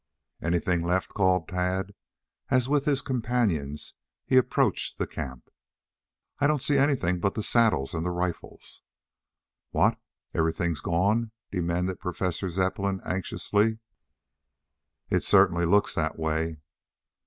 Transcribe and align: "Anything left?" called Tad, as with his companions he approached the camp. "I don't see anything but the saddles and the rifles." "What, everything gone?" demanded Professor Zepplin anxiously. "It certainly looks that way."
"Anything 0.41 0.81
left?" 0.83 1.09
called 1.09 1.47
Tad, 1.47 1.93
as 2.49 2.67
with 2.67 2.85
his 2.85 3.03
companions 3.03 3.93
he 4.25 4.35
approached 4.35 4.97
the 4.97 5.05
camp. 5.05 5.47
"I 6.39 6.47
don't 6.47 6.63
see 6.63 6.79
anything 6.79 7.19
but 7.19 7.35
the 7.35 7.43
saddles 7.43 7.93
and 7.93 8.03
the 8.03 8.09
rifles." 8.09 8.81
"What, 9.69 9.99
everything 10.33 10.75
gone?" 10.81 11.29
demanded 11.51 11.99
Professor 11.99 12.49
Zepplin 12.49 12.99
anxiously. 13.05 13.77
"It 15.11 15.21
certainly 15.21 15.67
looks 15.67 15.93
that 15.93 16.17
way." 16.17 16.57